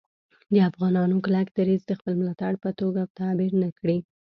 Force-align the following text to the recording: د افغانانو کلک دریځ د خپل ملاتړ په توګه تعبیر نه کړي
د 0.53 0.55
افغانانو 0.69 1.15
کلک 1.25 1.47
دریځ 1.57 1.81
د 1.87 1.91
خپل 1.99 2.13
ملاتړ 2.21 2.53
په 2.63 2.69
توګه 2.79 3.01
تعبیر 3.17 3.53
نه 3.63 3.69
کړي 3.79 3.97